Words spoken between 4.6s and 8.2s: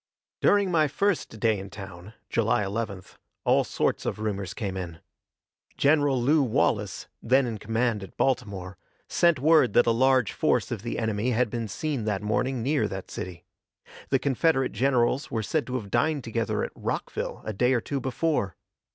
in. General Lew Wallace, then in command at